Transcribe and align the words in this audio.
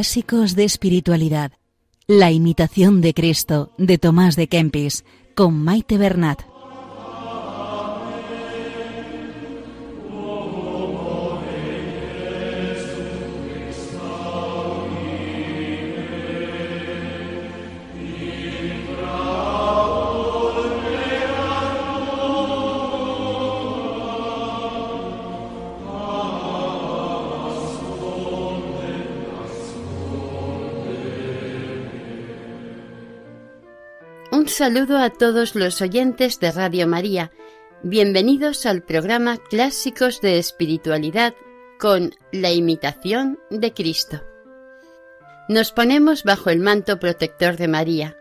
Clásicos 0.00 0.56
de 0.56 0.64
espiritualidad. 0.64 1.52
La 2.06 2.30
imitación 2.30 3.02
de 3.02 3.12
Cristo 3.12 3.74
de 3.76 3.98
Tomás 3.98 4.34
de 4.34 4.48
Kempis 4.48 5.04
con 5.34 5.52
Maite 5.62 5.98
Bernat. 5.98 6.40
Saludo 34.60 34.98
a 34.98 35.08
todos 35.08 35.54
los 35.54 35.80
oyentes 35.80 36.38
de 36.38 36.52
Radio 36.52 36.86
María. 36.86 37.32
Bienvenidos 37.82 38.66
al 38.66 38.82
programa 38.82 39.38
Clásicos 39.38 40.20
de 40.20 40.36
Espiritualidad 40.36 41.32
con 41.78 42.10
la 42.30 42.52
imitación 42.52 43.38
de 43.48 43.72
Cristo. 43.72 44.22
Nos 45.48 45.72
ponemos 45.72 46.24
bajo 46.24 46.50
el 46.50 46.60
manto 46.60 47.00
protector 47.00 47.56
de 47.56 47.68
María. 47.68 48.18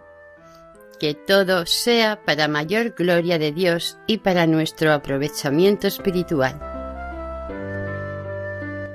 Que 0.98 1.14
todo 1.14 1.66
sea 1.66 2.24
para 2.24 2.48
mayor 2.48 2.92
gloria 2.92 3.38
de 3.38 3.52
Dios 3.52 3.98
y 4.08 4.20
para 4.20 4.48
nuestro 4.48 4.94
aprovechamiento 4.94 5.88
espiritual. 5.88 6.58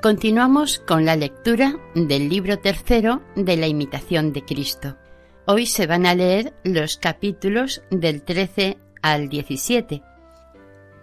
Continuamos 0.03 0.79
con 0.79 1.05
la 1.05 1.14
lectura 1.14 1.77
del 1.95 2.31
libro 2.31 2.58
tercero 2.58 3.20
de 3.36 3.58
la 3.58 3.67
imitación 3.67 4.33
de 4.33 4.47
Cristo. 4.47 4.97
Hoy 5.47 5.67
se 5.67 5.87
van 5.87 6.06
a 6.06 6.14
leer 6.14 6.55
los 6.64 6.97
capítulos 6.97 7.83
del 7.91 8.23
13 8.23 8.78
al 9.03 9.28
17. 9.28 10.03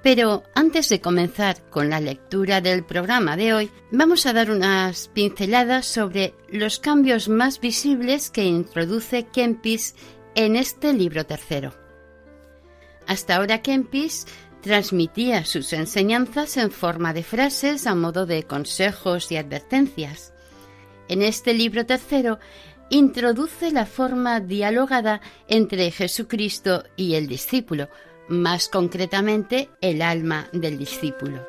Pero 0.02 0.42
antes 0.56 0.90
de 0.90 1.00
comenzar 1.00 1.62
con 1.70 1.92
la 1.92 2.00
lectura 2.00 2.60
del 2.60 2.84
programa 2.84 3.38
de 3.38 3.54
hoy, 3.54 3.72
vamos 3.92 4.26
a 4.26 4.34
dar 4.34 4.50
unas 4.50 5.10
pinceladas 5.10 5.86
sobre 5.86 6.34
los 6.50 6.80
cambios 6.80 7.30
más 7.30 7.60
visibles 7.60 8.32
que 8.32 8.44
introduce 8.44 9.28
Kempis 9.28 9.94
en 10.34 10.56
este 10.56 10.92
libro 10.94 11.24
tercero. 11.28 11.76
Hasta 13.06 13.36
ahora 13.36 13.62
Kempis 13.62 14.26
transmitía 14.62 15.46
sus 15.46 15.72
enseñanzas 15.72 16.58
en 16.58 16.72
forma 16.72 17.14
de 17.14 17.22
frases 17.22 17.86
a 17.86 17.94
modo 17.94 18.26
de 18.26 18.42
consejos 18.42 19.32
y 19.32 19.38
advertencias. 19.38 20.34
En 21.10 21.22
este 21.22 21.54
libro 21.54 21.86
tercero 21.86 22.40
introduce 22.92 23.72
la 23.72 23.86
forma 23.86 24.42
dialogada 24.42 25.22
entre 25.48 25.90
Jesucristo 25.92 26.84
y 26.98 27.16
el 27.16 27.28
discípulo, 27.28 27.90
más 28.28 28.68
concretamente 28.68 29.70
el 29.80 30.02
alma 30.02 30.50
del 30.52 30.78
discípulo. 30.78 31.48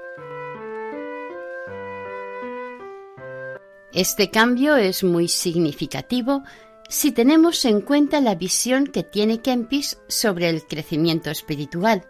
Este 3.93 4.31
cambio 4.31 4.77
es 4.77 5.03
muy 5.05 5.29
significativo 5.29 6.45
si 6.89 7.11
tenemos 7.11 7.65
en 7.65 7.81
cuenta 7.81 8.21
la 8.21 8.37
visión 8.37 8.87
que 8.87 9.03
tiene 9.03 9.41
Kempis 9.41 9.99
sobre 10.09 10.49
el 10.49 10.65
crecimiento 10.65 11.31
espiritual. 11.31 12.07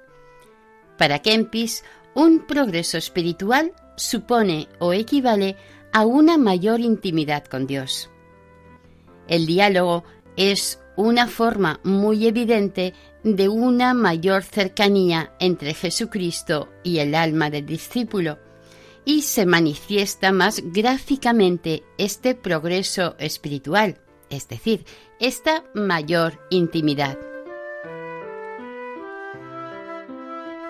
Para 0.99 1.21
Kempis, 1.21 1.85
un 2.15 2.47
progreso 2.47 2.99
espiritual 2.99 3.73
supone 3.97 4.69
o 4.79 4.93
equivale 4.93 5.57
a 5.93 6.05
una 6.05 6.37
mayor 6.37 6.81
intimidad 6.81 7.45
con 7.47 7.67
Dios. 7.67 8.12
El 9.33 9.47
diálogo 9.47 10.05
es 10.37 10.79
una 10.95 11.27
forma 11.27 11.81
muy 11.85 12.27
evidente 12.27 12.93
de 13.25 13.49
una 13.49 13.95
mayor 13.95 14.43
cercanía 14.43 15.33
entre 15.41 15.73
Jesucristo 15.73 16.69
y 16.83 16.99
el 16.99 17.15
alma 17.15 17.49
del 17.49 17.65
discípulo, 17.65 18.39
y 19.07 19.23
se 19.23 19.47
manifiesta 19.47 20.33
más 20.33 20.61
gráficamente 20.63 21.83
este 21.97 22.35
progreso 22.35 23.17
espiritual, 23.19 24.03
es 24.29 24.49
decir, 24.49 24.85
esta 25.19 25.65
mayor 25.75 26.39
intimidad. 26.51 27.19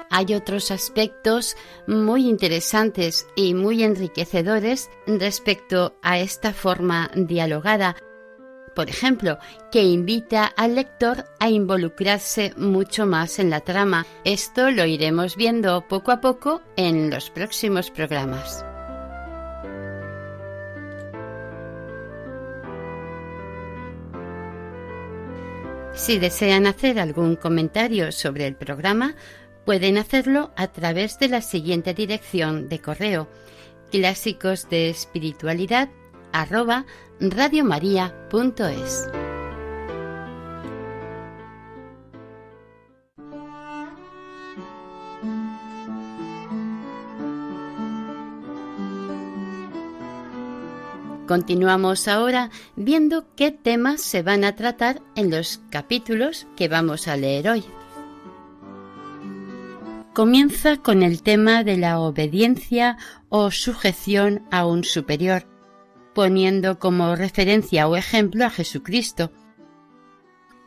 Hay 0.08 0.34
otros 0.34 0.70
aspectos 0.70 1.56
muy 1.88 2.28
interesantes 2.28 3.26
y 3.34 3.54
muy 3.54 3.82
enriquecedores 3.82 4.88
respecto 5.08 5.96
a 6.00 6.20
esta 6.20 6.52
forma 6.52 7.10
dialogada 7.16 7.96
por 8.74 8.88
ejemplo, 8.88 9.38
que 9.70 9.82
invita 9.82 10.44
al 10.44 10.74
lector 10.74 11.24
a 11.38 11.50
involucrarse 11.50 12.52
mucho 12.56 13.06
más 13.06 13.38
en 13.38 13.50
la 13.50 13.60
trama. 13.60 14.06
Esto 14.24 14.70
lo 14.70 14.84
iremos 14.84 15.36
viendo 15.36 15.86
poco 15.88 16.12
a 16.12 16.20
poco 16.20 16.62
en 16.76 17.10
los 17.10 17.30
próximos 17.30 17.90
programas. 17.90 18.64
Si 25.94 26.18
desean 26.18 26.66
hacer 26.66 26.98
algún 26.98 27.36
comentario 27.36 28.12
sobre 28.12 28.46
el 28.46 28.56
programa, 28.56 29.14
pueden 29.64 29.98
hacerlo 29.98 30.50
a 30.56 30.68
través 30.68 31.18
de 31.18 31.28
la 31.28 31.42
siguiente 31.42 31.94
dirección 31.94 32.68
de 32.68 32.80
correo 32.80 33.28
clásicos 33.92 34.68
de 34.70 34.88
espiritualidad 34.88 35.90
radiomaria.es. 37.20 39.08
Continuamos 51.26 52.08
ahora 52.08 52.50
viendo 52.76 53.24
qué 53.36 53.52
temas 53.52 54.02
se 54.02 54.22
van 54.22 54.44
a 54.44 54.54
tratar 54.54 55.00
en 55.14 55.30
los 55.30 55.62
capítulos 55.70 56.46
que 56.56 56.68
vamos 56.68 57.08
a 57.08 57.16
leer 57.16 57.48
hoy. 57.48 57.64
Comienza 60.12 60.76
con 60.76 61.02
el 61.02 61.22
tema 61.22 61.64
de 61.64 61.78
la 61.78 62.00
obediencia 62.00 62.98
o 63.30 63.50
sujeción 63.50 64.42
a 64.50 64.66
un 64.66 64.84
superior, 64.84 65.46
poniendo 66.14 66.78
como 66.78 67.16
referencia 67.16 67.88
o 67.88 67.96
ejemplo 67.96 68.44
a 68.44 68.50
Jesucristo. 68.50 69.32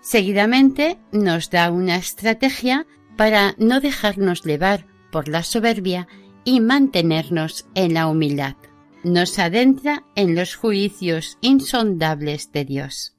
Seguidamente 0.02 0.98
nos 1.12 1.50
da 1.50 1.72
una 1.72 1.96
estrategia 1.96 2.86
para 3.18 3.56
no 3.58 3.80
dejarnos 3.80 4.44
llevar 4.44 4.86
por 5.12 5.28
la 5.28 5.44
soberbia 5.44 6.08
y 6.44 6.60
mantenernos 6.60 7.66
en 7.74 7.94
la 7.94 8.08
humildad. 8.08 8.56
Nos 9.04 9.40
adentra 9.40 10.04
en 10.16 10.36
los 10.36 10.56
juicios 10.56 11.38
insondables 11.42 12.52
de 12.52 12.66
Dios. 12.66 13.16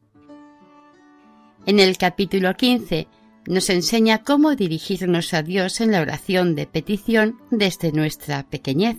En 1.64 1.81
el 1.81 1.96
capítulo 1.96 2.55
15 2.55 3.08
nos 3.46 3.70
enseña 3.70 4.22
cómo 4.22 4.55
dirigirnos 4.55 5.34
a 5.34 5.43
Dios 5.43 5.81
en 5.81 5.93
la 5.93 6.00
oración 6.00 6.55
de 6.55 6.67
petición 6.67 7.40
desde 7.50 7.93
nuestra 7.93 8.49
pequeñez 8.49 8.99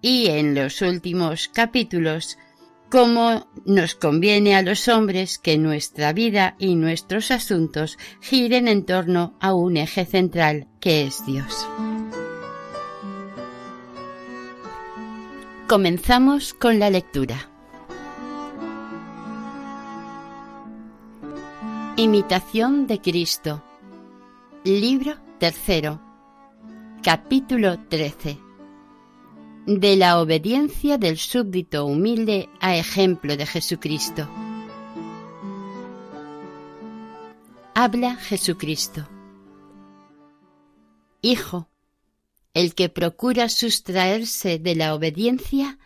y 0.00 0.28
en 0.28 0.54
los 0.54 0.82
últimos 0.82 1.48
capítulos 1.48 2.38
cómo 2.90 3.46
nos 3.64 3.94
conviene 3.94 4.56
a 4.56 4.62
los 4.62 4.88
hombres 4.88 5.38
que 5.38 5.58
nuestra 5.58 6.12
vida 6.12 6.56
y 6.58 6.74
nuestros 6.74 7.30
asuntos 7.30 7.98
giren 8.20 8.68
en 8.68 8.84
torno 8.84 9.36
a 9.40 9.52
un 9.52 9.76
eje 9.76 10.04
central 10.04 10.68
que 10.80 11.06
es 11.06 11.24
Dios. 11.26 11.68
Comenzamos 15.66 16.54
con 16.54 16.78
la 16.78 16.88
lectura. 16.88 17.50
Imitación 21.96 22.86
de 22.86 23.00
Cristo. 23.00 23.62
Libro 24.64 25.16
tercero. 25.38 26.00
Capítulo 27.02 27.78
13 27.88 28.47
de 29.68 29.96
la 29.96 30.18
obediencia 30.18 30.96
del 30.96 31.18
súbdito 31.18 31.84
humilde 31.84 32.48
a 32.58 32.74
ejemplo 32.78 33.36
de 33.36 33.44
Jesucristo. 33.44 34.26
Habla 37.74 38.16
Jesucristo. 38.16 39.06
Hijo, 41.20 41.68
el 42.54 42.74
que 42.74 42.88
procura 42.88 43.50
sustraerse 43.50 44.58
de 44.58 44.74
la 44.74 44.94
obediencia, 44.94 45.78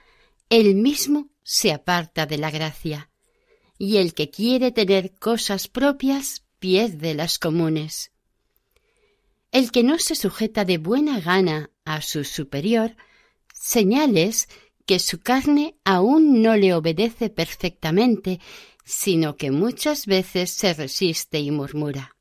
él 0.49 0.77
mismo 0.77 1.31
se 1.43 1.73
aparta 1.73 2.25
de 2.25 2.39
la 2.39 2.53
gracia, 2.53 3.11
y 3.79 3.97
el 3.97 4.15
que 4.15 4.31
quiere 4.31 4.71
tener 4.71 5.13
cosas 5.19 5.67
propias 5.67 6.45
pierde 6.61 7.15
las 7.15 7.41
comunes. 7.41 8.13
El 9.51 9.73
que 9.73 9.83
no 9.83 9.99
se 9.99 10.15
sujeta 10.15 10.65
de 10.65 10.79
buena 10.79 11.19
gana 11.19 11.71
a 11.85 12.01
su 12.01 12.23
superior, 12.23 12.95
señales 13.63 14.49
que 14.87 14.99
su 14.99 15.21
carne 15.21 15.77
aún 15.85 16.43
no 16.43 16.57
le 16.57 16.75
obedece 16.75 17.31
perfectamente, 17.31 18.41
sino 18.85 19.37
que 19.37 19.53
muchas 19.53 20.07
veces 20.07 20.51
se 20.51 20.75
resiste 20.75 21.39
y 21.39 21.53
murmura. 21.53 22.17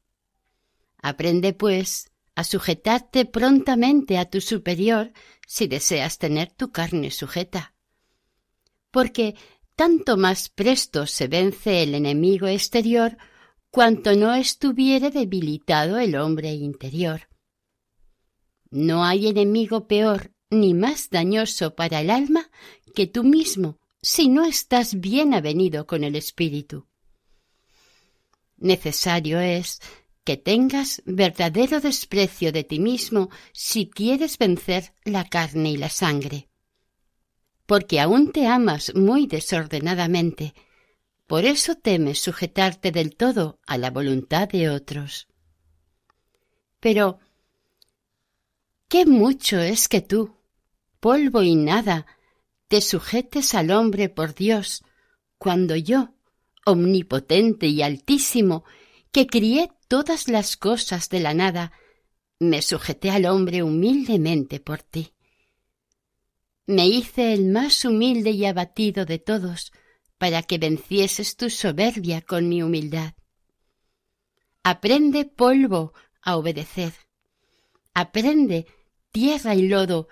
Aprende, 1.02 1.54
pues, 1.54 2.12
a 2.36 2.44
sujetarte 2.44 3.26
prontamente 3.26 4.20
a 4.20 4.26
tu 4.26 4.40
superior 4.40 5.14
si 5.48 5.66
deseas 5.66 6.20
tener 6.20 6.52
tu 6.52 6.72
carne 6.72 7.10
sujeta. 7.10 7.74
Porque 8.92 9.34
tanto 9.76 10.18
más 10.18 10.50
presto 10.50 11.08
se 11.08 11.28
vence 11.28 11.82
el 11.82 11.96
enemigo 11.96 12.46
exterior 12.46 13.18
cuanto 13.72 14.16
no 14.16 14.36
estuviere 14.36 15.10
debilitado 15.10 15.98
el 15.98 16.16
hombre 16.16 16.54
interior. 16.54 17.30
No 18.70 19.04
hay 19.04 19.28
enemigo 19.28 19.88
peor 19.88 20.32
ni 20.52 20.74
más 20.74 21.10
dañoso 21.10 21.76
para 21.76 22.02
el 22.02 22.12
alma 22.12 22.52
que 22.94 23.08
tú 23.08 23.24
mismo 23.24 23.80
si 24.02 24.30
no 24.30 24.46
estás 24.46 25.00
bien 25.00 25.34
avenido 25.34 25.88
con 25.88 26.04
el 26.04 26.16
espíritu. 26.16 26.88
Necesario 28.58 29.40
es 29.40 29.80
que 30.24 30.38
tengas 30.38 31.02
verdadero 31.06 31.80
desprecio 31.80 32.52
de 32.52 32.64
ti 32.64 32.80
mismo 32.80 33.30
si 33.54 33.90
quieres 33.90 34.38
vencer 34.38 34.94
la 35.04 35.26
carne 35.26 35.72
y 35.72 35.78
la 35.78 35.90
sangre. 35.90 36.50
Porque 37.66 38.00
aún 38.00 38.32
te 38.32 38.48
amas 38.48 38.94
muy 38.94 39.28
desordenadamente, 39.28 40.54
por 41.26 41.46
eso 41.46 41.76
temes 41.76 42.20
sujetarte 42.20 42.92
del 42.92 43.16
todo 43.16 43.60
a 43.66 43.78
la 43.78 43.90
voluntad 43.90 44.50
de 44.50 44.70
otros. 44.70 45.28
Pero, 46.80 47.20
qué 48.90 49.06
mucho 49.06 49.60
es 49.60 49.88
que 49.88 50.02
tú, 50.02 50.36
polvo 51.02 51.42
y 51.42 51.56
nada, 51.56 52.06
te 52.70 52.80
sujetes 52.80 53.54
al 53.54 53.72
hombre 53.72 54.08
por 54.08 54.34
Dios, 54.34 54.84
cuando 55.38 55.76
yo, 55.76 56.14
omnipotente 56.66 57.68
y 57.68 57.82
altísimo, 57.82 58.64
que 59.12 59.28
crié 59.28 59.72
todas 59.90 60.30
las 60.30 60.56
cosas 60.56 61.10
de 61.10 61.20
la 61.20 61.34
nada, 61.34 61.74
me 62.40 62.62
sujeté 62.62 63.10
al 63.10 63.26
hombre 63.26 63.62
humildemente 63.64 64.62
por 64.62 64.84
ti. 64.84 65.14
Me 66.66 66.88
hice 66.88 67.34
el 67.34 67.46
más 67.48 67.84
humilde 67.84 68.32
y 68.32 68.46
abatido 68.46 69.04
de 69.06 69.20
todos, 69.20 69.74
para 70.18 70.44
que 70.44 70.60
vencieses 70.60 71.36
tu 71.36 71.50
soberbia 71.50 72.22
con 72.22 72.48
mi 72.48 72.62
humildad. 72.62 73.16
Aprende, 74.64 75.26
polvo, 75.26 75.94
a 76.22 76.38
obedecer. 76.38 76.94
Aprende, 77.96 78.68
tierra 79.12 79.56
y 79.56 79.68
lodo, 79.68 80.08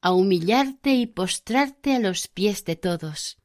a 0.00 0.12
humillarte 0.12 0.94
y 0.94 1.06
postrarte 1.06 1.94
a 1.94 1.98
los 1.98 2.28
pies 2.28 2.64
de 2.64 2.76
todos. 2.76 3.38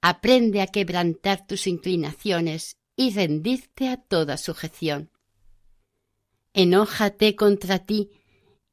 Aprende 0.00 0.60
a 0.60 0.66
quebrantar 0.66 1.46
tus 1.46 1.66
inclinaciones 1.66 2.76
y 2.96 3.12
rendirte 3.12 3.88
a 3.88 3.96
toda 3.96 4.36
sujeción. 4.36 5.10
Enójate 6.52 7.34
contra 7.36 7.78
ti 7.80 8.10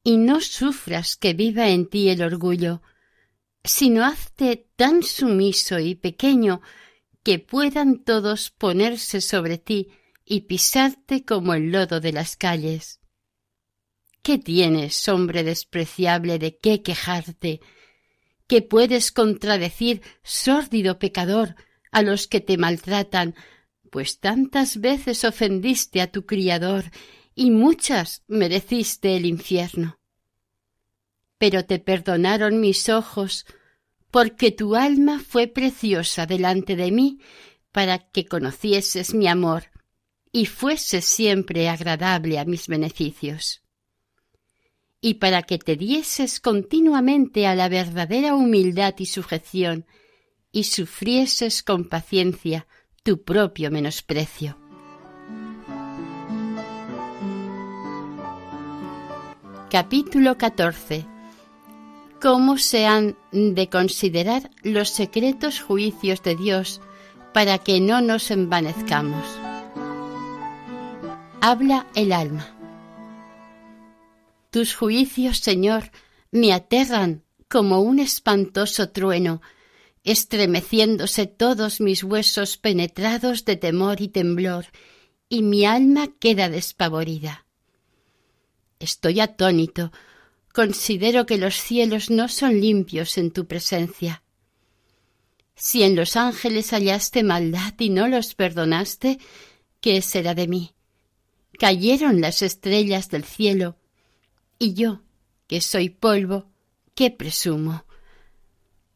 y 0.03 0.17
no 0.17 0.41
sufras 0.41 1.15
que 1.15 1.33
viva 1.33 1.69
en 1.69 1.87
ti 1.87 2.09
el 2.09 2.21
orgullo, 2.21 2.81
sino 3.63 4.03
hazte 4.03 4.67
tan 4.75 5.03
sumiso 5.03 5.79
y 5.79 5.95
pequeño 5.95 6.61
que 7.23 7.39
puedan 7.39 8.03
todos 8.03 8.49
ponerse 8.49 9.21
sobre 9.21 9.57
ti 9.57 9.89
y 10.25 10.41
pisarte 10.41 11.25
como 11.25 11.53
el 11.53 11.71
lodo 11.71 11.99
de 11.99 12.11
las 12.11 12.35
calles. 12.35 12.98
¿Qué 14.21 14.37
tienes, 14.37 15.07
hombre 15.07 15.43
despreciable, 15.43 16.39
de 16.39 16.57
qué 16.57 16.81
quejarte? 16.81 17.61
¿Qué 18.47 18.61
puedes 18.61 19.11
contradecir, 19.11 20.01
sórdido 20.23 20.99
pecador, 20.99 21.55
a 21.91 22.01
los 22.01 22.27
que 22.27 22.39
te 22.41 22.57
maltratan, 22.57 23.35
pues 23.91 24.19
tantas 24.19 24.79
veces 24.79 25.23
ofendiste 25.23 26.01
a 26.01 26.11
tu 26.11 26.25
Criador 26.25 26.85
y 27.33 27.51
muchas 27.51 28.23
mereciste 28.27 29.15
el 29.15 29.25
infierno? 29.25 29.99
pero 31.39 31.65
te 31.65 31.79
perdonaron 31.79 32.59
mis 32.59 32.89
ojos, 32.89 33.45
porque 34.11 34.51
tu 34.51 34.75
alma 34.75 35.19
fue 35.19 35.47
preciosa 35.47 36.27
delante 36.27 36.75
de 36.75 36.91
mí, 36.91 37.19
para 37.71 38.09
que 38.09 38.25
conocieses 38.25 39.13
mi 39.13 39.27
amor 39.27 39.71
y 40.31 40.45
fuese 40.45 41.01
siempre 41.01 41.69
agradable 41.69 42.37
a 42.37 42.45
mis 42.45 42.67
beneficios. 42.67 43.63
Y 45.01 45.15
para 45.15 45.43
que 45.43 45.57
te 45.57 45.75
dieses 45.75 46.39
continuamente 46.39 47.47
a 47.47 47.55
la 47.55 47.69
verdadera 47.69 48.35
humildad 48.35 48.95
y 48.97 49.05
sujeción, 49.05 49.85
y 50.51 50.63
sufrieses 50.63 51.63
con 51.63 51.87
paciencia 51.87 52.67
tu 53.03 53.23
propio 53.23 53.71
menosprecio. 53.71 54.57
Capítulo 59.69 60.37
14 60.37 61.19
cómo 62.21 62.57
se 62.57 62.85
han 62.85 63.15
de 63.31 63.69
considerar 63.69 64.51
los 64.63 64.89
secretos 64.89 65.61
juicios 65.61 66.21
de 66.21 66.35
Dios 66.35 66.81
para 67.33 67.57
que 67.59 67.79
no 67.79 68.01
nos 68.01 68.31
envanezcamos. 68.31 69.23
Habla 71.41 71.87
el 71.95 72.11
alma. 72.11 72.58
Tus 74.51 74.75
juicios, 74.75 75.39
Señor, 75.39 75.91
me 76.31 76.53
aterran 76.53 77.23
como 77.47 77.81
un 77.81 77.99
espantoso 77.99 78.89
trueno, 78.89 79.41
estremeciéndose 80.03 81.27
todos 81.27 81.81
mis 81.81 82.03
huesos 82.03 82.57
penetrados 82.57 83.45
de 83.45 83.57
temor 83.57 84.01
y 84.01 84.07
temblor, 84.07 84.67
y 85.27 85.43
mi 85.43 85.65
alma 85.65 86.07
queda 86.19 86.49
despavorida. 86.49 87.45
Estoy 88.79 89.19
atónito, 89.19 89.91
considero 90.53 91.25
que 91.25 91.37
los 91.37 91.55
cielos 91.55 92.09
no 92.09 92.27
son 92.27 92.59
limpios 92.59 93.17
en 93.17 93.31
tu 93.31 93.45
presencia. 93.45 94.23
Si 95.55 95.83
en 95.83 95.95
los 95.95 96.15
ángeles 96.15 96.71
hallaste 96.71 97.21
maldad 97.21 97.73
y 97.77 97.89
no 97.89 98.07
los 98.07 98.33
perdonaste, 98.33 99.19
¿qué 99.81 100.01
será 100.01 100.33
de 100.33 100.47
mí? 100.47 100.73
Cayeron 101.59 102.21
las 102.21 102.41
estrellas 102.41 103.09
del 103.09 103.25
cielo, 103.25 103.78
y 104.59 104.73
yo, 104.73 105.01
que 105.47 105.61
soy 105.61 105.89
polvo, 105.89 106.45
¿qué 106.93 107.09
presumo? 107.09 107.85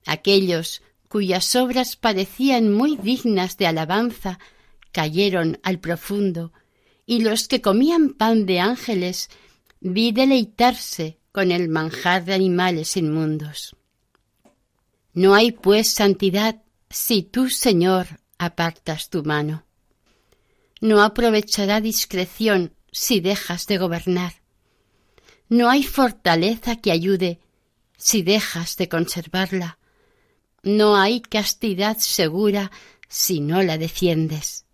Aquellos 0.05 0.83
cuyas 1.07 1.55
obras 1.55 1.95
parecían 1.95 2.71
muy 2.71 2.97
dignas 2.97 3.57
de 3.57 3.67
alabanza, 3.67 4.39
cayeron 4.91 5.59
al 5.63 5.79
profundo, 5.79 6.51
y 7.05 7.21
los 7.21 7.47
que 7.47 7.61
comían 7.61 8.13
pan 8.13 8.45
de 8.45 8.59
ángeles 8.59 9.29
vi 9.79 10.11
deleitarse 10.11 11.17
con 11.31 11.51
el 11.51 11.69
manjar 11.69 12.25
de 12.25 12.33
animales 12.33 12.97
inmundos. 12.97 13.75
No 15.13 15.33
hay 15.35 15.51
pues 15.51 15.93
santidad 15.93 16.61
si 16.89 17.23
tú, 17.23 17.49
Señor, 17.49 18.19
apartas 18.37 19.09
tu 19.09 19.23
mano. 19.23 19.65
No 20.81 21.01
aprovechará 21.01 21.81
discreción 21.81 22.73
si 22.91 23.19
dejas 23.19 23.65
de 23.67 23.77
gobernar. 23.77 24.42
No 25.49 25.69
hay 25.69 25.83
fortaleza 25.83 26.77
que 26.77 26.91
ayude 26.91 27.39
si 27.97 28.23
dejas 28.23 28.75
de 28.77 28.89
conservarla. 28.89 29.77
No 30.63 30.95
hay 30.95 31.21
castidad 31.21 31.97
segura 31.97 32.71
si 33.07 33.39
no 33.39 33.61
la 33.61 33.77
defiendes. 33.77 34.65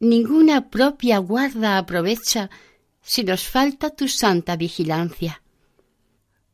Ninguna 0.00 0.70
propia 0.70 1.18
guarda 1.18 1.78
aprovecha 1.78 2.50
si 3.00 3.24
nos 3.24 3.46
falta 3.46 3.90
tu 3.90 4.08
santa 4.08 4.56
vigilancia. 4.56 5.42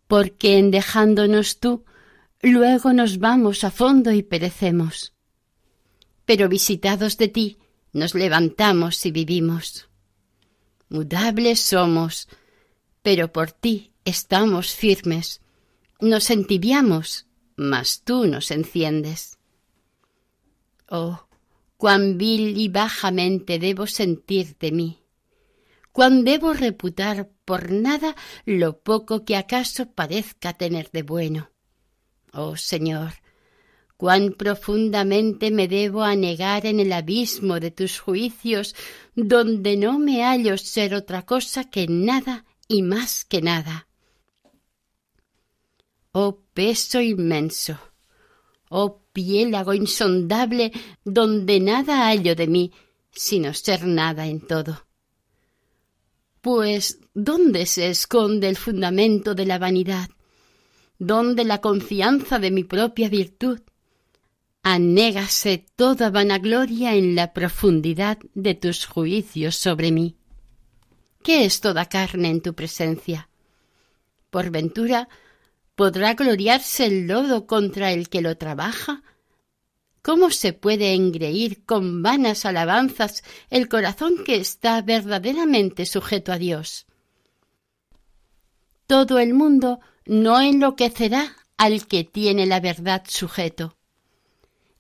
Porque 0.07 0.59
en 0.59 0.71
dejándonos 0.71 1.61
tú, 1.61 1.85
luego 2.43 2.93
nos 2.93 3.19
vamos 3.19 3.65
a 3.65 3.71
fondo 3.71 4.13
y 4.13 4.23
perecemos. 4.23 5.15
Pero 6.25 6.49
visitados 6.49 7.17
de 7.17 7.29
ti, 7.29 7.59
nos 7.93 8.15
levantamos 8.15 9.05
y 9.07 9.11
vivimos. 9.11 9.89
Mudables 10.89 11.61
somos, 11.61 12.29
pero 13.03 13.33
por 13.33 13.53
ti 13.53 13.93
estamos 14.05 14.73
firmes. 14.73 15.41
Nos 16.01 16.31
entibiamos, 16.31 17.27
mas 17.57 18.03
tú 18.03 18.27
nos 18.27 18.51
enciendes. 18.51 19.39
Oh, 20.89 21.27
cuán 21.77 22.19
vil 22.19 22.57
y 22.59 22.69
bajamente 22.69 23.59
debo 23.59 23.87
sentir 23.87 24.57
de 24.59 24.73
mí 24.73 25.01
cuán 25.93 26.25
debo 26.25 26.53
reputar 26.53 27.29
por 27.45 27.71
nada 27.71 28.15
lo 28.45 28.79
poco 28.79 29.25
que 29.25 29.37
acaso 29.37 29.91
parezca 29.93 30.53
tener 30.53 30.91
de 30.91 31.03
bueno. 31.03 31.51
Oh 32.33 32.57
Señor, 32.57 33.15
cuán 33.97 34.33
profundamente 34.33 35.51
me 35.51 35.69
debo 35.69 36.03
anegar 36.03 36.67
en 36.67 36.81
el 36.81 36.93
abismo 36.93 37.61
de 37.61 37.71
tus 37.71 37.99
juicios, 37.99 38.75
donde 39.15 39.77
no 39.77 39.99
me 39.99 40.23
hallo 40.23 40.57
ser 40.59 40.95
otra 40.95 41.27
cosa 41.27 41.65
que 41.65 41.87
nada 41.89 42.45
y 42.71 42.83
más 42.83 43.25
que 43.25 43.43
nada. 43.43 43.89
oh 46.13 46.41
peso 46.55 47.01
inmenso, 47.01 47.77
oh 48.69 49.03
piélago 49.13 49.75
insondable 49.75 50.71
donde 51.05 51.59
nada 51.59 52.07
hallo 52.07 52.37
de 52.37 52.47
mí, 52.47 52.73
sino 53.11 53.55
ser 53.55 53.87
nada 53.87 54.29
en 54.29 54.47
todo. 54.47 54.87
Pues, 56.41 57.01
¿dónde 57.13 57.67
se 57.67 57.91
esconde 57.91 58.49
el 58.49 58.57
fundamento 58.57 59.35
de 59.35 59.47
la 59.47 59.59
vanidad? 59.59 60.09
¿Dónde 60.97 61.45
la 61.45 61.61
confianza 61.61 62.39
de 62.39 62.53
mi 62.53 62.63
propia 62.63 63.09
virtud? 63.09 63.61
Anégase 64.63 65.67
toda 65.75 66.11
vanagloria 66.11 66.95
en 66.95 67.17
la 67.17 67.33
profundidad 67.33 68.19
de 68.35 68.55
tus 68.55 68.87
juicios 68.87 69.57
sobre 69.57 69.91
mí. 69.91 70.20
¿Qué 71.23 71.45
es 71.45 71.61
toda 71.61 71.87
carne 71.87 72.31
en 72.31 72.41
tu 72.41 72.55
presencia? 72.55 73.29
Por 74.31 74.51
ventura, 74.51 75.09
¿podrá 75.75 76.15
gloriarse 76.15 76.87
el 76.87 77.07
lodo 77.07 77.47
contra 77.47 77.93
el 77.93 78.09
que 78.09 78.23
lo 78.23 78.37
trabaja? 78.39 79.03
¿Cómo 80.03 80.31
se 80.31 80.55
puede 80.55 80.95
engreír 80.95 81.65
con 81.67 82.03
vanas 82.03 82.47
alabanzas 82.47 83.23
el 83.51 83.69
corazón 83.69 84.25
que 84.25 84.37
está 84.37 84.81
verdaderamente 84.81 85.85
sujeto 85.85 86.33
a 86.33 86.39
Dios? 86.39 86.87
Todo 88.87 89.19
el 89.19 89.35
mundo 89.35 89.81
no 90.07 90.41
enloquecerá 90.41 91.37
al 91.59 91.87
que 91.87 92.05
tiene 92.05 92.47
la 92.47 92.61
verdad 92.61 93.05
sujeto, 93.07 93.77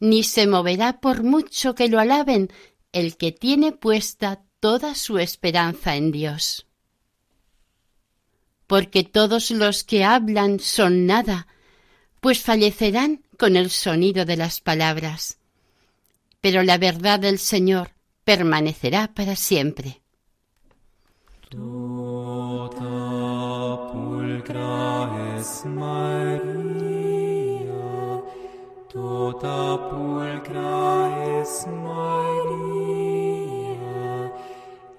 ni 0.01 0.23
se 0.23 0.47
moverá 0.47 1.01
por 1.01 1.23
mucho 1.23 1.75
que 1.75 1.89
lo 1.89 2.01
alaben 2.01 2.49
el 2.93 3.19
que 3.19 3.31
tiene 3.31 3.73
puesta 3.73 4.43
toda 4.61 4.95
su 4.95 5.19
esperanza 5.19 5.97
en 5.97 6.13
Dios. 6.13 6.67
Porque 8.67 9.03
todos 9.03 9.51
los 9.51 9.83
que 9.83 10.05
hablan 10.05 10.61
son 10.61 11.07
nada, 11.07 11.49
pues 12.21 12.43
fallecerán 12.43 13.23
con 13.39 13.57
el 13.57 13.71
sonido 13.71 14.25
de 14.25 14.37
las 14.37 14.61
palabras. 14.61 15.39
Pero 16.41 16.63
la 16.63 16.79
verdad 16.79 17.19
del 17.19 17.39
Señor 17.39 17.91
permanecerá 18.25 19.13
para 19.13 19.35
siempre. 19.35 20.01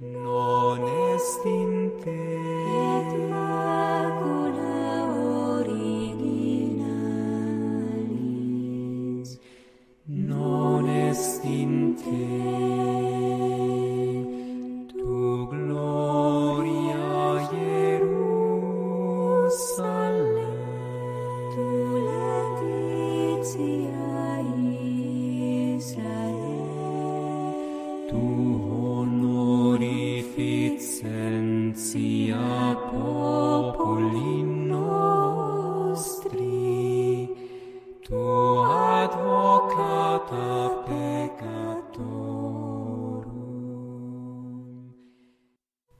non 0.00 0.78
est 0.86 1.44
in 1.44 1.90
te 2.02 2.20
et 2.84 3.10
macula 3.32 4.78
originalis 5.56 5.90
non 10.06 10.86
est 10.86 11.44
in 11.44 11.74
te 11.96 12.75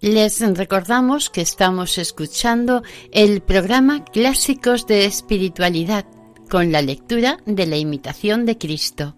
Les 0.01 0.41
recordamos 0.57 1.31
que 1.31 1.41
estamos 1.41 1.99
escuchando 1.99 2.83
el 3.13 3.43
programa 3.43 4.05
Clásicos 4.05 4.87
de 4.87 5.05
Espiritualidad 5.05 6.16
con 6.57 6.73
la 6.73 6.81
lectura 6.81 7.39
de 7.45 7.67
la 7.67 7.77
imitación 7.77 8.47
de 8.47 8.57
Cristo. 8.57 9.15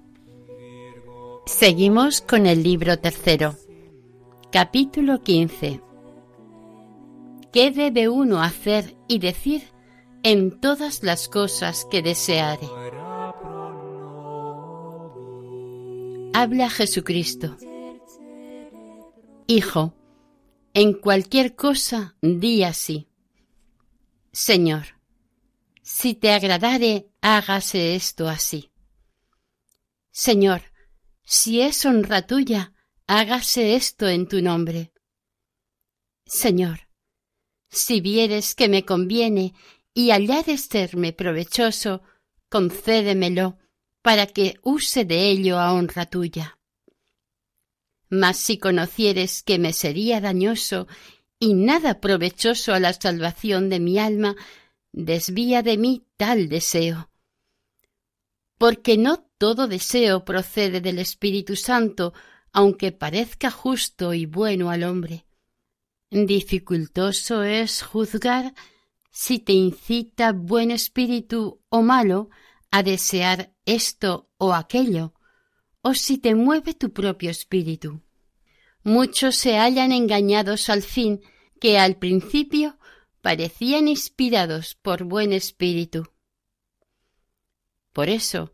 Seguimos 1.47 2.21
con 2.21 2.47
el 2.47 2.65
libro 2.65 2.99
tercero, 2.99 3.55
capítulo 4.51 5.23
15. 5.23 5.81
¿Qué 7.53 7.71
debe 7.71 8.09
uno 8.09 8.43
hacer 8.43 8.97
y 9.07 9.21
decir 9.21 9.63
en 10.25 10.59
todas 10.59 11.05
las 11.05 11.29
cosas 11.29 11.87
que 11.89 12.03
deseare? 12.03 12.67
Habla 16.35 16.71
Jesucristo. 16.71 17.57
Hijo, 19.47 19.95
en 20.75 20.93
cualquier 20.93 21.55
cosa 21.55 22.17
di 22.21 22.65
así. 22.65 23.07
Señor, 24.33 24.99
si 25.83 26.15
te 26.15 26.33
agradare, 26.33 27.08
hágase 27.21 27.95
esto 27.95 28.29
así. 28.29 28.71
Señor, 30.11 30.63
si 31.25 31.61
es 31.61 31.85
honra 31.85 32.27
tuya, 32.27 32.73
hágase 33.07 33.75
esto 33.75 34.09
en 34.09 34.27
tu 34.29 34.43
nombre. 34.43 34.93
Señor, 36.27 36.89
si 37.71 38.01
vieres 38.01 38.55
que 38.55 38.69
me 38.69 38.85
conviene 38.85 39.55
y 39.95 40.11
hallares 40.11 40.63
serme 40.63 41.13
provechoso, 41.13 42.03
concédemelo 42.49 43.59
para 44.03 44.27
que 44.27 44.57
use 44.63 45.05
de 45.05 45.29
ello 45.29 45.59
a 45.59 45.73
honra 45.73 46.07
tuya. 46.07 46.59
Mas 48.09 48.39
si 48.39 48.59
conocieres 48.59 49.43
que 49.43 49.59
me 49.59 49.73
sería 49.73 50.21
dañoso 50.21 50.89
y 51.39 51.55
nada 51.55 52.01
provechoso 52.01 52.73
a 52.73 52.81
la 52.81 52.93
salvación 52.93 53.69
de 53.69 53.81
mi 53.81 53.99
alma, 53.99 54.35
desvía 54.93 55.63
de 55.63 55.77
mí 55.77 56.07
tal 56.17 56.49
deseo. 56.49 57.11
Porque 58.57 58.97
no 58.99 59.19
todo 59.39 59.69
deseo 59.69 60.25
procede 60.25 60.81
del 60.81 60.99
Espíritu 60.99 61.55
Santo, 61.57 62.13
aunque 62.53 62.93
parezca 62.93 63.51
justo 63.51 64.15
y 64.15 64.27
bueno 64.27 64.71
al 64.71 64.83
hombre. 64.83 65.27
Dificultoso 66.11 67.43
es 67.43 67.83
juzgar 67.83 68.55
si 69.11 69.39
te 69.39 69.53
incita 69.53 70.33
buen 70.33 70.71
espíritu 70.71 71.61
o 71.69 71.83
malo 71.83 72.31
a 72.71 72.83
desear 72.83 73.53
esto 73.65 74.31
o 74.39 74.55
aquello, 74.55 75.15
o 75.83 75.95
si 75.95 76.19
te 76.19 76.35
mueve 76.35 76.75
tu 76.75 76.93
propio 76.93 77.31
espíritu. 77.31 78.03
Muchos 78.85 79.37
se 79.37 79.59
hallan 79.59 79.93
engañados 79.93 80.71
al 80.71 80.83
fin 80.83 81.21
que 81.61 81.79
al 81.79 81.97
principio 81.97 82.79
parecían 83.21 83.89
inspirados 83.89 84.75
por 84.75 85.05
buen 85.05 85.33
espíritu. 85.33 86.11
Por 87.93 88.09
eso, 88.09 88.53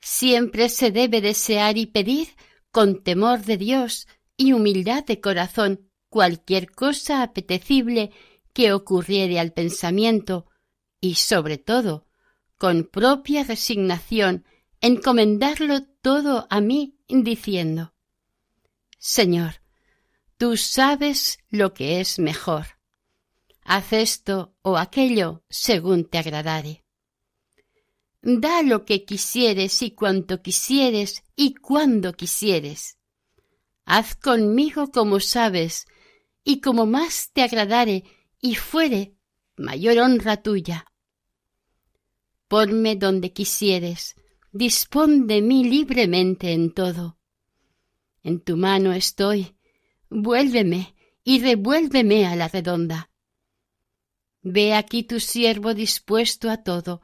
siempre 0.00 0.68
se 0.68 0.90
debe 0.90 1.20
desear 1.20 1.78
y 1.78 1.86
pedir 1.86 2.28
con 2.70 3.02
temor 3.02 3.44
de 3.44 3.56
Dios 3.56 4.06
y 4.36 4.52
humildad 4.52 5.04
de 5.04 5.20
corazón 5.20 5.90
cualquier 6.08 6.70
cosa 6.70 7.22
apetecible 7.22 8.10
que 8.52 8.72
ocurriere 8.72 9.38
al 9.38 9.52
pensamiento 9.52 10.46
y, 11.00 11.16
sobre 11.16 11.58
todo, 11.58 12.06
con 12.56 12.84
propia 12.84 13.44
resignación, 13.44 14.44
encomendarlo 14.80 15.84
todo 16.02 16.46
a 16.50 16.60
mí, 16.60 16.98
diciendo 17.08 17.94
Señor, 18.98 19.62
tú 20.36 20.56
sabes 20.56 21.38
lo 21.50 21.72
que 21.72 22.00
es 22.00 22.18
mejor. 22.18 22.77
Haz 23.70 23.92
esto 23.92 24.54
o 24.62 24.78
aquello 24.78 25.44
según 25.50 26.06
te 26.06 26.16
agradare. 26.16 26.86
Da 28.22 28.62
lo 28.62 28.86
que 28.86 29.04
quisieres 29.04 29.82
y 29.82 29.90
cuanto 29.90 30.40
quisieres 30.40 31.22
y 31.36 31.52
cuando 31.52 32.14
quisieres. 32.14 32.96
Haz 33.84 34.14
conmigo 34.14 34.90
como 34.90 35.20
sabes 35.20 35.86
y 36.44 36.62
como 36.62 36.86
más 36.86 37.30
te 37.34 37.42
agradare 37.42 38.04
y 38.40 38.54
fuere 38.54 39.18
mayor 39.58 39.98
honra 39.98 40.38
tuya. 40.38 40.86
Ponme 42.48 42.96
donde 42.96 43.34
quisieres, 43.34 44.14
dispón 44.50 45.26
de 45.26 45.42
mí 45.42 45.64
libremente 45.64 46.54
en 46.54 46.72
todo. 46.72 47.18
En 48.22 48.40
tu 48.40 48.56
mano 48.56 48.94
estoy, 48.94 49.58
vuélveme 50.08 50.94
y 51.22 51.40
revuélveme 51.40 52.26
a 52.26 52.34
la 52.34 52.48
redonda. 52.48 53.10
Ve 54.42 54.74
aquí 54.74 55.02
tu 55.02 55.20
siervo 55.20 55.74
dispuesto 55.74 56.50
a 56.50 56.58
todo, 56.62 57.02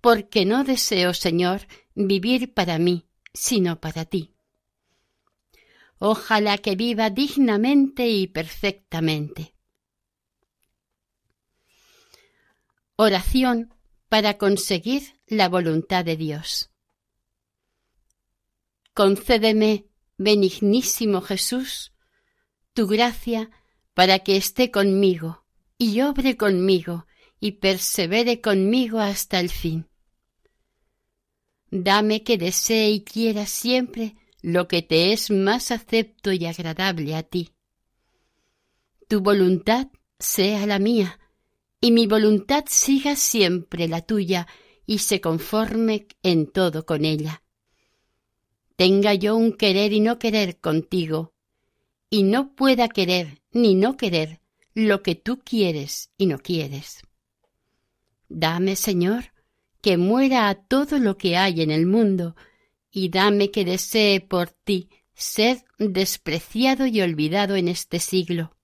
porque 0.00 0.44
no 0.44 0.64
deseo, 0.64 1.14
Señor, 1.14 1.66
vivir 1.94 2.52
para 2.52 2.78
mí, 2.78 3.06
sino 3.32 3.80
para 3.80 4.04
ti. 4.04 4.34
Ojalá 5.98 6.58
que 6.58 6.74
viva 6.74 7.10
dignamente 7.10 8.08
y 8.08 8.26
perfectamente. 8.26 9.54
Oración 12.96 13.74
para 14.08 14.36
conseguir 14.36 15.20
la 15.26 15.48
voluntad 15.48 16.04
de 16.04 16.16
Dios. 16.16 16.70
Concédeme, 18.92 19.86
benignísimo 20.18 21.20
Jesús, 21.20 21.92
tu 22.72 22.86
gracia 22.86 23.50
para 23.94 24.20
que 24.20 24.36
esté 24.36 24.70
conmigo 24.70 25.43
y 25.78 26.00
obre 26.00 26.36
conmigo 26.36 27.06
y 27.40 27.52
persevere 27.52 28.40
conmigo 28.40 29.00
hasta 29.00 29.40
el 29.40 29.50
fin. 29.50 29.88
Dame 31.70 32.22
que 32.22 32.38
desee 32.38 32.90
y 32.90 33.04
quiera 33.04 33.46
siempre 33.46 34.16
lo 34.40 34.68
que 34.68 34.82
te 34.82 35.12
es 35.12 35.30
más 35.30 35.70
acepto 35.70 36.32
y 36.32 36.46
agradable 36.46 37.14
a 37.14 37.22
ti. 37.22 37.50
Tu 39.08 39.20
voluntad 39.20 39.88
sea 40.18 40.66
la 40.66 40.78
mía, 40.78 41.18
y 41.80 41.90
mi 41.90 42.06
voluntad 42.06 42.64
siga 42.68 43.16
siempre 43.16 43.88
la 43.88 44.00
tuya 44.00 44.46
y 44.86 44.98
se 44.98 45.20
conforme 45.20 46.06
en 46.22 46.50
todo 46.50 46.86
con 46.86 47.04
ella. 47.04 47.42
Tenga 48.76 49.14
yo 49.14 49.36
un 49.36 49.52
querer 49.52 49.92
y 49.92 50.00
no 50.00 50.18
querer 50.18 50.60
contigo, 50.60 51.34
y 52.08 52.22
no 52.22 52.54
pueda 52.54 52.88
querer 52.88 53.42
ni 53.50 53.74
no 53.74 53.96
querer 53.96 54.40
lo 54.74 55.02
que 55.02 55.14
tú 55.14 55.40
quieres 55.44 56.10
y 56.18 56.26
no 56.26 56.38
quieres. 56.38 57.02
Dame, 58.28 58.76
Señor, 58.76 59.32
que 59.80 59.96
muera 59.96 60.48
a 60.48 60.54
todo 60.54 60.98
lo 60.98 61.16
que 61.16 61.36
hay 61.36 61.62
en 61.62 61.70
el 61.70 61.86
mundo, 61.86 62.36
y 62.90 63.08
dame 63.08 63.50
que 63.50 63.64
desee 63.64 64.20
por 64.20 64.50
ti 64.50 64.88
ser 65.14 65.64
despreciado 65.78 66.86
y 66.86 67.00
olvidado 67.00 67.56
en 67.56 67.68
este 67.68 68.00
siglo. 68.00 68.56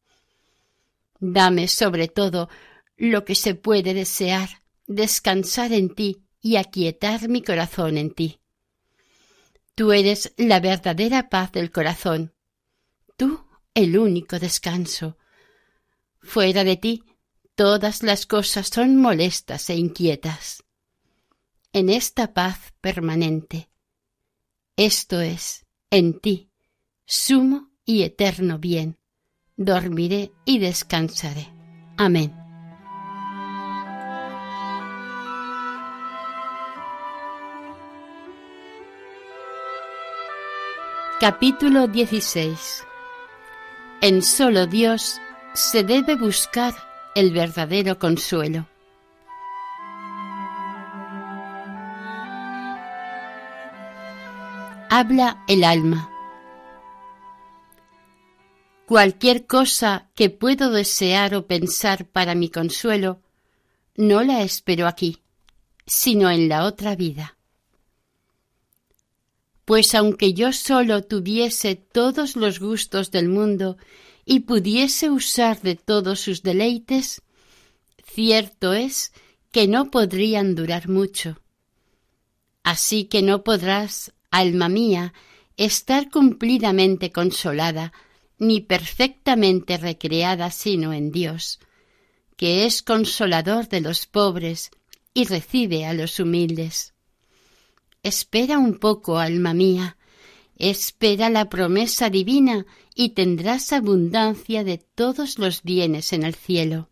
Dame 1.18 1.68
sobre 1.68 2.08
todo 2.08 2.48
lo 2.96 3.24
que 3.24 3.34
se 3.34 3.54
puede 3.54 3.94
desear, 3.94 4.62
descansar 4.86 5.72
en 5.72 5.94
ti 5.94 6.24
y 6.40 6.56
aquietar 6.56 7.28
mi 7.28 7.42
corazón 7.42 7.96
en 7.96 8.12
ti. 8.12 8.40
Tú 9.74 9.92
eres 9.92 10.32
la 10.36 10.60
verdadera 10.60 11.28
paz 11.28 11.52
del 11.52 11.70
corazón, 11.70 12.34
tú 13.16 13.44
el 13.74 13.98
único 13.98 14.38
descanso. 14.38 15.16
Fuera 16.22 16.64
de 16.64 16.76
ti 16.76 17.04
todas 17.54 18.02
las 18.02 18.26
cosas 18.26 18.68
son 18.68 18.96
molestas 18.96 19.68
e 19.70 19.74
inquietas 19.74 20.64
en 21.72 21.88
esta 21.88 22.32
paz 22.32 22.72
permanente. 22.80 23.70
Esto 24.76 25.20
es, 25.20 25.66
en 25.90 26.20
ti, 26.20 26.50
sumo 27.04 27.70
y 27.84 28.02
eterno 28.02 28.58
bien, 28.58 28.98
dormiré 29.56 30.32
y 30.44 30.58
descansaré. 30.58 31.48
Amén. 31.96 32.34
Capítulo 41.20 41.86
16 41.86 42.86
En 44.00 44.22
solo 44.22 44.66
Dios 44.66 45.20
se 45.54 45.84
debe 45.84 46.14
buscar 46.16 46.74
el 47.14 47.32
verdadero 47.32 47.98
consuelo. 47.98 48.66
habla 54.90 55.44
el 55.46 55.62
alma. 55.62 56.10
Cualquier 58.86 59.46
cosa 59.46 60.10
que 60.16 60.30
puedo 60.30 60.72
desear 60.72 61.36
o 61.36 61.46
pensar 61.46 62.06
para 62.06 62.34
mi 62.34 62.50
consuelo, 62.50 63.22
no 63.94 64.24
la 64.24 64.42
espero 64.42 64.88
aquí, 64.88 65.22
sino 65.86 66.28
en 66.28 66.48
la 66.48 66.64
otra 66.64 66.96
vida. 66.96 67.38
Pues 69.64 69.94
aunque 69.94 70.34
yo 70.34 70.52
solo 70.52 71.04
tuviese 71.04 71.76
todos 71.76 72.34
los 72.34 72.58
gustos 72.58 73.12
del 73.12 73.28
mundo 73.28 73.76
y 74.30 74.40
pudiese 74.40 75.10
usar 75.10 75.60
de 75.60 75.74
todos 75.74 76.20
sus 76.20 76.44
deleites, 76.44 77.20
cierto 78.04 78.74
es 78.74 79.12
que 79.50 79.66
no 79.66 79.90
podrían 79.90 80.54
durar 80.54 80.88
mucho. 80.88 81.40
Así 82.62 83.06
que 83.06 83.22
no 83.22 83.42
podrás 83.42 84.12
alma 84.30 84.68
mía, 84.68 85.14
estar 85.56 86.10
cumplidamente 86.10 87.10
consolada, 87.10 87.92
ni 88.38 88.60
perfectamente 88.60 89.78
recreada 89.78 90.52
sino 90.52 90.92
en 90.92 91.10
Dios, 91.10 91.58
que 92.36 92.66
es 92.66 92.82
consolador 92.82 93.68
de 93.68 93.80
los 93.80 94.06
pobres 94.06 94.70
y 95.12 95.24
recibe 95.24 95.86
a 95.86 95.92
los 95.92 96.20
humildes. 96.20 96.94
Espera 98.04 98.58
un 98.58 98.78
poco, 98.78 99.18
alma 99.18 99.54
mía, 99.54 99.96
espera 100.54 101.30
la 101.30 101.48
promesa 101.48 102.10
divina 102.10 102.64
y 103.00 103.14
tendrás 103.14 103.72
abundancia 103.72 104.62
de 104.62 104.76
todos 104.76 105.38
los 105.38 105.62
bienes 105.62 106.12
en 106.12 106.22
el 106.22 106.34
cielo. 106.34 106.90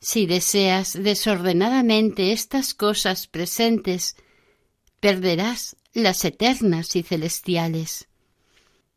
Si 0.00 0.26
deseas 0.26 1.00
desordenadamente 1.00 2.32
estas 2.32 2.74
cosas 2.74 3.28
presentes, 3.28 4.16
perderás 4.98 5.76
las 5.92 6.24
eternas 6.24 6.96
y 6.96 7.04
celestiales. 7.04 8.08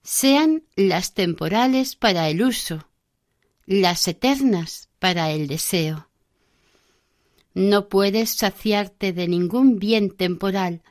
Sean 0.01 0.63
las 0.75 1.13
temporales 1.13 1.95
para 1.95 2.29
el 2.29 2.41
uso, 2.41 2.87
las 3.67 4.07
eternas 4.07 4.89
para 4.97 5.29
el 5.29 5.45
deseo. 5.45 6.09
No 7.53 7.89
puedes 7.89 8.31
saciarte 8.31 9.13
de 9.13 9.27
ningún 9.27 9.77
bien 9.77 10.09
temporal, 10.09 10.81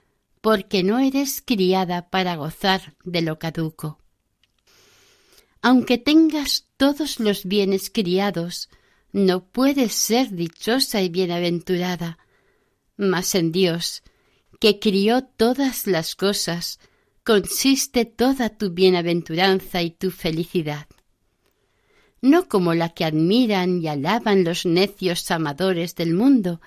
porque 0.41 0.85
no 0.85 1.01
eres 1.01 1.43
criada 1.45 2.11
para 2.11 2.37
gozar 2.37 2.95
de 3.03 3.23
lo 3.23 3.41
caduco. 3.41 4.02
Aunque 5.63 5.97
tengas 5.97 6.67
todos 6.77 7.21
los 7.21 7.45
bienes 7.45 7.89
criados, 7.89 8.69
no 9.13 9.45
puedes 9.45 9.95
ser 9.95 10.31
dichosa 10.31 11.01
y 11.03 11.09
bienaventurada, 11.09 12.19
mas 12.97 13.35
en 13.35 13.53
Dios 13.53 14.03
que 14.63 14.79
crió 14.79 15.25
todas 15.25 15.89
las 15.89 16.15
cosas, 16.15 16.79
consiste 17.25 18.05
toda 18.05 18.49
tu 18.49 18.71
bienaventuranza 18.71 19.83
y 19.83 19.91
tu 19.91 20.13
felicidad. 20.13 20.87
No 22.21 22.49
como 22.49 22.73
la 22.73 22.91
que 22.91 23.05
admiran 23.05 23.83
y 23.83 23.89
alaban 23.89 24.45
los 24.45 24.65
necios 24.65 25.29
amadores 25.33 25.97
del 25.97 26.15
mundo, 26.15 26.61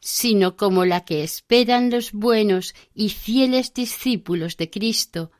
sino 0.00 0.56
como 0.56 0.84
la 0.84 1.04
que 1.04 1.22
esperan 1.22 1.90
los 1.90 2.10
buenos 2.10 2.74
y 2.92 3.10
fieles 3.10 3.72
discípulos 3.72 4.56
de 4.56 4.70
Cristo, 4.70 5.30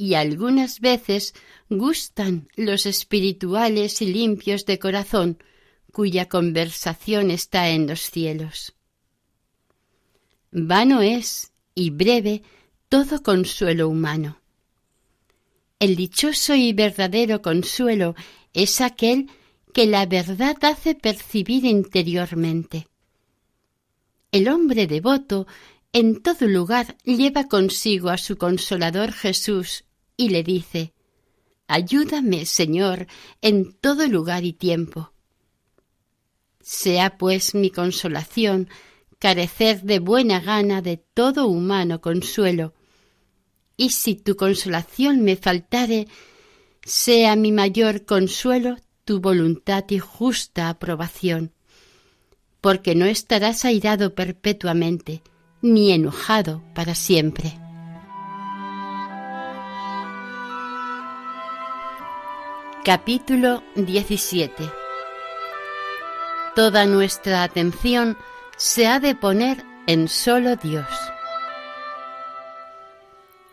y 0.00 0.14
algunas 0.14 0.78
veces 0.80 1.34
gustan 1.68 2.48
los 2.54 2.86
espirituales 2.86 4.00
y 4.00 4.06
limpios 4.06 4.64
de 4.64 4.78
corazón, 4.78 5.42
cuya 5.92 6.28
conversación 6.28 7.32
está 7.32 7.70
en 7.70 7.88
los 7.88 8.02
cielos. 8.02 8.74
Vano 10.52 11.02
es 11.02 11.52
y 11.74 11.90
breve 11.90 12.42
todo 12.88 13.24
consuelo 13.24 13.88
humano. 13.88 14.40
El 15.80 15.96
dichoso 15.96 16.54
y 16.54 16.72
verdadero 16.72 17.42
consuelo 17.42 18.14
es 18.54 18.80
aquel 18.80 19.28
que 19.74 19.86
la 19.86 20.06
verdad 20.06 20.56
hace 20.62 20.94
percibir 20.94 21.64
interiormente. 21.64 22.86
El 24.30 24.48
hombre 24.48 24.86
devoto 24.86 25.48
en 25.92 26.22
todo 26.22 26.46
lugar 26.46 26.96
lleva 27.02 27.48
consigo 27.48 28.10
a 28.10 28.18
su 28.18 28.36
consolador 28.36 29.12
Jesús 29.12 29.84
y 30.18 30.28
le 30.28 30.42
dice 30.42 30.92
Ayúdame, 31.68 32.44
Señor, 32.44 33.06
en 33.40 33.72
todo 33.72 34.06
lugar 34.06 34.44
y 34.44 34.52
tiempo. 34.52 35.12
Sea 36.60 37.16
pues 37.16 37.54
mi 37.54 37.70
consolación 37.70 38.68
carecer 39.18 39.82
de 39.82 39.98
buena 39.98 40.40
gana 40.40 40.80
de 40.82 40.96
todo 40.96 41.46
humano 41.46 42.00
consuelo. 42.00 42.74
Y 43.76 43.90
si 43.90 44.14
tu 44.14 44.34
consolación 44.36 45.22
me 45.22 45.36
faltare, 45.36 46.08
sea 46.84 47.36
mi 47.36 47.52
mayor 47.52 48.04
consuelo 48.04 48.76
tu 49.04 49.20
voluntad 49.20 49.84
y 49.88 49.98
justa 49.98 50.68
aprobación, 50.68 51.52
porque 52.60 52.94
no 52.94 53.04
estarás 53.04 53.64
airado 53.64 54.14
perpetuamente, 54.14 55.22
ni 55.62 55.92
enojado 55.92 56.62
para 56.74 56.94
siempre. 56.94 57.58
Capítulo 62.88 63.62
17 63.74 64.72
Toda 66.56 66.86
nuestra 66.86 67.42
atención 67.42 68.16
se 68.56 68.86
ha 68.86 68.98
de 68.98 69.14
poner 69.14 69.62
en 69.86 70.08
solo 70.08 70.56
Dios. 70.56 70.88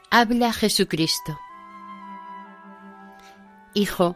Habla 0.09 0.53
Jesucristo. 0.53 1.37
Hijo, 3.73 4.15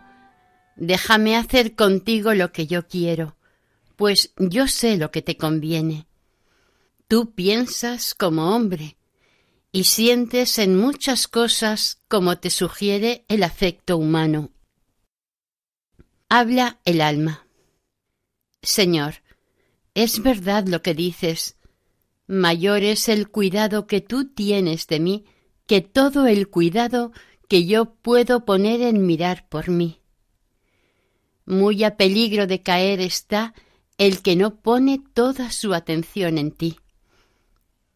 déjame 0.77 1.35
hacer 1.35 1.75
contigo 1.75 2.33
lo 2.33 2.53
que 2.53 2.65
yo 2.65 2.87
quiero, 2.87 3.35
pues 3.97 4.31
yo 4.37 4.69
sé 4.69 4.95
lo 4.95 5.11
que 5.11 5.21
te 5.21 5.35
conviene. 5.35 6.07
Tú 7.09 7.33
piensas 7.33 8.15
como 8.15 8.55
hombre 8.55 8.95
y 9.73 9.83
sientes 9.83 10.57
en 10.59 10.77
muchas 10.77 11.27
cosas 11.27 11.99
como 12.07 12.37
te 12.37 12.49
sugiere 12.49 13.25
el 13.27 13.43
afecto 13.43 13.97
humano. 13.97 14.51
Habla 16.31 16.79
el 16.85 17.01
alma. 17.01 17.47
Señor, 18.61 19.15
es 19.95 20.21
verdad 20.21 20.67
lo 20.67 20.83
que 20.83 20.93
dices. 20.93 21.57
Mayor 22.27 22.83
es 22.83 23.09
el 23.09 23.29
cuidado 23.29 23.87
que 23.87 23.99
tú 23.99 24.25
tienes 24.25 24.85
de 24.85 24.99
mí 24.99 25.25
que 25.65 25.81
todo 25.81 26.27
el 26.27 26.47
cuidado 26.47 27.13
que 27.47 27.65
yo 27.65 27.95
puedo 27.95 28.45
poner 28.45 28.81
en 28.81 29.07
mirar 29.07 29.49
por 29.49 29.69
mí. 29.69 30.01
Muy 31.47 31.83
a 31.83 31.97
peligro 31.97 32.45
de 32.45 32.61
caer 32.61 33.01
está 33.01 33.55
el 33.97 34.21
que 34.21 34.35
no 34.35 34.61
pone 34.61 35.01
toda 35.15 35.51
su 35.51 35.73
atención 35.73 36.37
en 36.37 36.51
ti. 36.51 36.79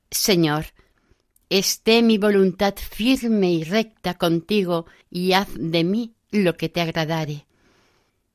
Señor, 0.10 0.66
esté 1.50 2.02
mi 2.02 2.18
voluntad 2.18 2.74
firme 2.78 3.52
y 3.52 3.64
recta 3.64 4.16
contigo 4.16 4.88
y 5.12 5.34
haz 5.34 5.50
de 5.54 5.84
mí 5.84 6.16
lo 6.32 6.58
que 6.58 6.68
te 6.68 6.82
agradare, 6.82 7.46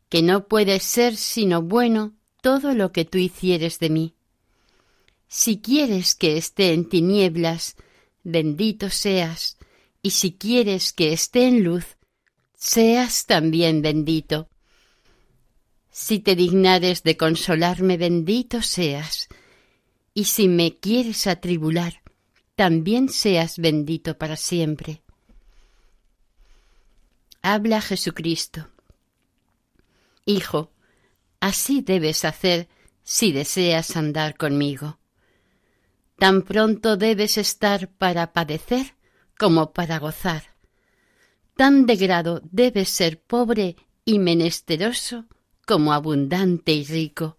que 0.09 0.23
no 0.23 0.49
puede 0.49 0.81
ser 0.81 1.17
sino 1.17 1.63
bueno 1.63 2.15
todo 2.41 2.75
lo 2.75 2.93
que 2.93 3.05
tú 3.05 3.19
hicieres 3.19 3.79
de 3.79 3.91
mí. 3.91 4.15
Si 5.29 5.61
quieres 5.61 6.15
que 6.15 6.37
esté 6.37 6.73
en 6.73 6.89
tinieblas, 6.89 7.77
bendito 8.23 8.89
seas, 8.91 9.59
y 10.03 10.11
si 10.11 10.33
quieres 10.33 10.93
que 10.93 11.13
esté 11.13 11.47
en 11.47 11.65
luz, 11.65 11.97
seas 12.55 13.27
también 13.27 13.83
bendito. 13.83 14.49
Si 15.91 16.21
te 16.21 16.35
dignares 16.35 17.03
de 17.03 17.17
consolarme, 17.17 17.97
bendito 17.97 18.63
seas, 18.63 19.29
y 20.15 20.25
si 20.25 20.49
me 20.49 20.77
quieres 20.77 21.27
atribular, 21.27 22.03
también 22.57 23.09
seas 23.09 23.59
bendito 23.59 24.17
para 24.17 24.37
siempre. 24.37 25.03
Habla 27.43 27.81
Jesucristo. 27.81 28.69
Hijo, 30.29 30.73
Así 31.41 31.83
debes 31.83 32.25
hacer 32.25 32.69
si 33.03 33.33
deseas 33.33 33.97
andar 33.97 34.37
conmigo. 34.37 34.99
Tan 36.19 36.43
pronto 36.43 36.97
debes 36.97 37.39
estar 37.39 37.89
para 37.89 38.33
padecer 38.33 38.97
como 39.39 39.73
para 39.73 39.99
gozar. 39.99 40.57
Tan 41.57 41.87
de 41.87 41.97
grado 41.97 42.43
debes 42.45 42.91
ser 42.91 43.23
pobre 43.23 43.77
y 44.05 44.19
menesteroso 44.19 45.27
como 45.67 45.93
abundante 45.93 46.73
y 46.73 46.85
rico. 46.85 47.37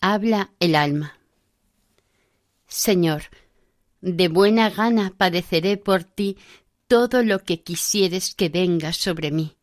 Habla 0.00 0.52
el 0.60 0.74
alma. 0.76 1.18
Señor, 2.66 3.24
de 4.00 4.28
buena 4.28 4.70
gana 4.70 5.14
padeceré 5.16 5.76
por 5.76 6.04
ti 6.04 6.38
todo 6.86 7.22
lo 7.22 7.40
que 7.40 7.62
quisieres 7.62 8.34
que 8.34 8.48
venga 8.48 8.92
sobre 8.92 9.30
mí 9.30 9.59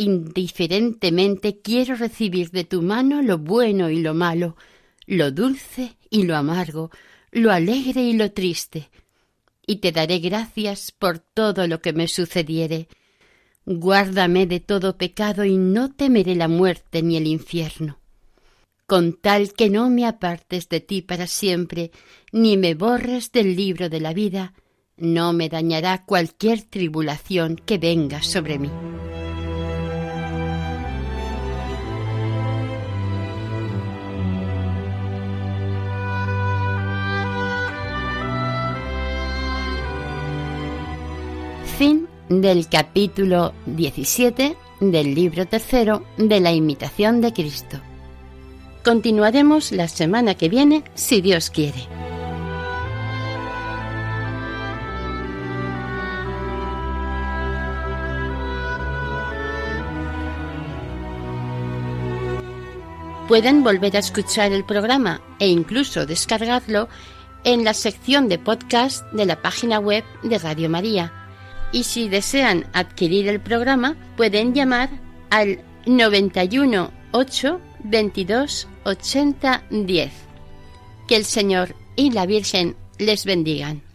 indiferentemente 0.00 1.60
quiero 1.60 1.94
recibir 1.94 2.50
de 2.50 2.64
tu 2.64 2.80
mano 2.80 3.20
lo 3.20 3.36
bueno 3.36 3.90
y 3.90 4.00
lo 4.00 4.14
malo, 4.14 4.56
lo 5.06 5.30
dulce 5.30 5.98
y 6.08 6.22
lo 6.22 6.36
amargo, 6.36 6.90
lo 7.32 7.52
alegre 7.52 8.00
y 8.00 8.14
lo 8.14 8.32
triste, 8.32 8.88
y 9.66 9.76
te 9.76 9.92
daré 9.92 10.18
gracias 10.18 10.90
por 10.90 11.18
todo 11.18 11.66
lo 11.66 11.82
que 11.82 11.92
me 11.92 12.08
sucediere. 12.08 12.88
Guárdame 13.66 14.46
de 14.46 14.60
todo 14.60 14.96
pecado 14.96 15.44
y 15.44 15.58
no 15.58 15.92
temeré 15.92 16.34
la 16.34 16.48
muerte 16.48 17.02
ni 17.02 17.18
el 17.18 17.26
infierno. 17.26 17.98
Con 18.86 19.12
tal 19.12 19.52
que 19.52 19.68
no 19.68 19.90
me 19.90 20.06
apartes 20.06 20.70
de 20.70 20.80
ti 20.80 21.02
para 21.02 21.26
siempre, 21.26 21.90
ni 22.32 22.56
me 22.56 22.74
borres 22.74 23.32
del 23.32 23.54
libro 23.54 23.90
de 23.90 24.00
la 24.00 24.14
vida, 24.14 24.54
no 24.96 25.34
me 25.34 25.50
dañará 25.50 26.06
cualquier 26.06 26.62
tribulación 26.62 27.56
que 27.56 27.76
venga 27.76 28.22
sobre 28.22 28.58
mí. 28.58 28.70
Fin 41.80 42.08
del 42.28 42.68
capítulo 42.68 43.54
17 43.64 44.54
del 44.80 45.14
libro 45.14 45.46
tercero 45.46 46.04
de 46.18 46.38
la 46.38 46.52
imitación 46.52 47.22
de 47.22 47.32
Cristo. 47.32 47.80
Continuaremos 48.84 49.72
la 49.72 49.88
semana 49.88 50.34
que 50.34 50.50
viene, 50.50 50.84
si 50.92 51.22
Dios 51.22 51.48
quiere. 51.48 51.80
Pueden 63.26 63.64
volver 63.64 63.96
a 63.96 64.00
escuchar 64.00 64.52
el 64.52 64.66
programa 64.66 65.22
e 65.38 65.48
incluso 65.48 66.04
descargarlo 66.04 66.90
en 67.44 67.64
la 67.64 67.72
sección 67.72 68.28
de 68.28 68.38
podcast 68.38 69.10
de 69.12 69.24
la 69.24 69.40
página 69.40 69.78
web 69.78 70.04
de 70.22 70.36
Radio 70.36 70.68
María 70.68 71.19
y 71.72 71.84
si 71.84 72.08
desean 72.08 72.66
adquirir 72.72 73.28
el 73.28 73.40
programa 73.40 73.96
pueden 74.16 74.54
llamar 74.54 74.90
al 75.30 75.60
91 75.86 76.90
8 77.12 77.60
22 77.84 78.68
80 78.84 79.62
10. 79.70 80.12
Que 81.08 81.16
el 81.16 81.24
Señor 81.24 81.74
y 81.96 82.10
la 82.10 82.26
Virgen 82.26 82.76
les 82.98 83.24
bendigan. 83.24 83.89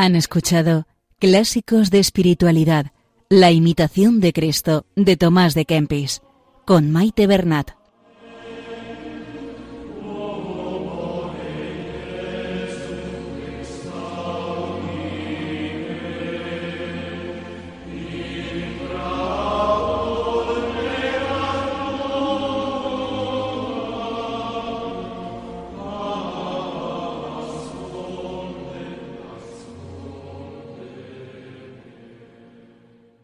Han 0.00 0.14
escuchado 0.14 0.86
Clásicos 1.18 1.90
de 1.90 1.98
Espiritualidad, 1.98 2.92
la 3.28 3.50
imitación 3.50 4.20
de 4.20 4.32
Cristo 4.32 4.86
de 4.94 5.16
Tomás 5.16 5.54
de 5.54 5.64
Kempis, 5.64 6.22
con 6.64 6.92
Maite 6.92 7.26
Bernat. 7.26 7.77